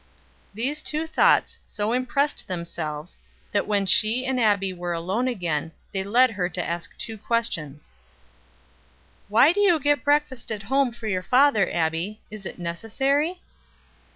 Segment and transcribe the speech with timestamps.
[0.55, 3.19] These two thoughts so impressed themselves,
[3.51, 7.91] that when she and Abbie were alone again, they led her to ask two questions:
[9.29, 12.19] "Why do you get breakfast at home for your father, Abbie?
[12.31, 13.41] Is it necessary?"